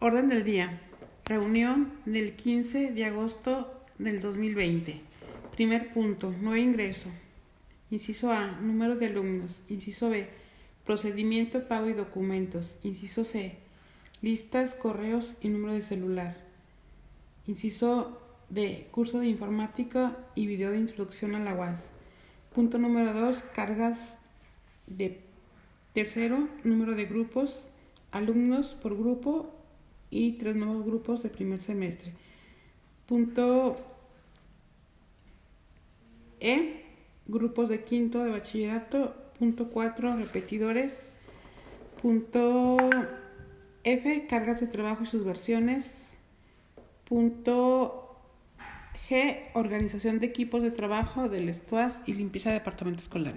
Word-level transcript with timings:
Orden 0.00 0.28
del 0.28 0.44
día. 0.44 0.80
Reunión 1.24 1.92
del 2.04 2.36
15 2.36 2.92
de 2.92 3.04
agosto 3.04 3.82
del 3.98 4.20
2020. 4.20 5.00
Primer 5.50 5.92
punto. 5.92 6.30
Nuevo 6.30 6.54
ingreso. 6.54 7.08
Inciso 7.90 8.30
A. 8.30 8.46
Número 8.60 8.94
de 8.94 9.06
alumnos. 9.06 9.60
Inciso 9.68 10.08
B. 10.08 10.28
Procedimiento, 10.86 11.66
pago 11.66 11.88
y 11.88 11.94
documentos. 11.94 12.78
Inciso 12.84 13.24
C. 13.24 13.56
Listas, 14.22 14.74
correos 14.74 15.34
y 15.40 15.48
número 15.48 15.74
de 15.74 15.82
celular. 15.82 16.36
Inciso 17.48 18.22
D. 18.50 18.86
Curso 18.92 19.18
de 19.18 19.26
informática 19.26 20.16
y 20.36 20.46
video 20.46 20.70
de 20.70 20.78
instrucción 20.78 21.34
a 21.34 21.40
la 21.40 21.54
UAS. 21.54 21.90
Punto 22.54 22.78
número 22.78 23.12
2. 23.14 23.42
Cargas 23.52 24.16
de 24.86 25.20
tercero. 25.92 26.48
Número 26.62 26.94
de 26.94 27.06
grupos. 27.06 27.66
Alumnos 28.12 28.76
por 28.80 28.96
grupo 28.96 29.58
y 30.10 30.32
tres 30.32 30.56
nuevos 30.56 30.84
grupos 30.84 31.22
de 31.22 31.28
primer 31.28 31.60
semestre. 31.60 32.12
Punto 33.06 33.76
E, 36.40 36.84
grupos 37.26 37.68
de 37.68 37.84
quinto 37.84 38.22
de 38.22 38.30
bachillerato. 38.30 39.14
Punto 39.38 39.70
4, 39.70 40.16
repetidores. 40.16 41.06
Punto 42.02 42.76
F, 43.84 44.26
cargas 44.28 44.60
de 44.60 44.66
trabajo 44.66 45.04
y 45.04 45.06
sus 45.06 45.24
versiones. 45.24 46.16
Punto 47.04 48.20
G, 49.08 49.50
organización 49.54 50.18
de 50.18 50.26
equipos 50.26 50.62
de 50.62 50.70
trabajo 50.70 51.28
del 51.28 51.52
STUAS 51.54 52.00
y 52.06 52.14
limpieza 52.14 52.50
de 52.50 52.56
departamento 52.56 53.02
escolar. 53.02 53.34